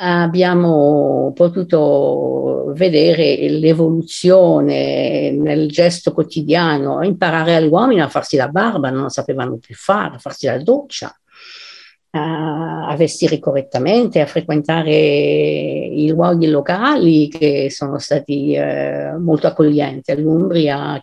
[0.00, 9.10] abbiamo potuto vedere l'evoluzione nel gesto quotidiano, imparare agli uomini a farsi la barba, non
[9.10, 11.12] sapevano più fare, a farsi la doccia,
[12.10, 21.02] a, vestire correttamente, a frequentare i luoghi locali che sono stati eh, molto accoglienti all'Umbria.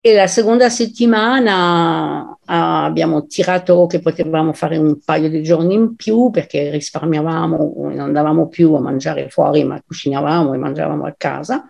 [0.00, 6.30] E la seconda settimana abbiamo tirato che potevamo fare un paio di giorni in più
[6.30, 11.68] perché risparmiavamo, non andavamo più a mangiare fuori, ma cucinavamo e mangiavamo a casa.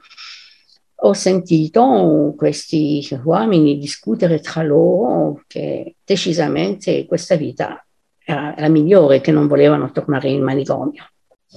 [1.00, 7.84] Ho sentito questi uomini discutere tra loro che decisamente questa vita
[8.24, 11.04] era la migliore, che non volevano tornare in manicomio.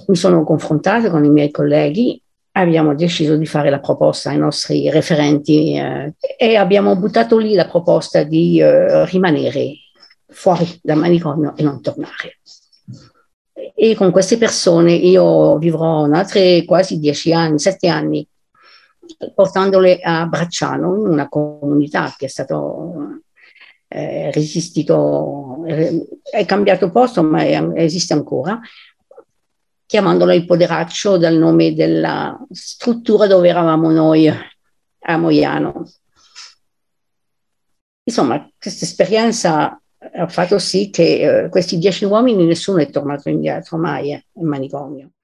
[0.06, 2.22] Mi sono confrontata con i miei colleghi
[2.52, 7.68] abbiamo deciso di fare la proposta ai nostri referenti eh, e abbiamo buttato lì la
[7.68, 9.74] proposta di eh, rimanere
[10.26, 12.38] fuori dal manicomio e non tornare.
[13.74, 18.26] E con queste persone io vivrò altri quasi dieci anni, sette anni,
[19.34, 23.22] portandole a Bracciano, in una comunità che è stato
[23.88, 28.60] eh, resistito, è cambiato posto ma è, esiste ancora,
[29.90, 35.84] chiamandolo il Poderaccio dal nome della struttura dove eravamo noi a Moiano.
[38.04, 43.78] Insomma, questa esperienza ha fatto sì che eh, questi dieci uomini nessuno è tornato indietro
[43.78, 45.10] mai eh, in manicomio.